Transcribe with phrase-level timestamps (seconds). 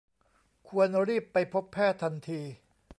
[0.67, 2.41] ควรรีบไปพบแพทย์ทันที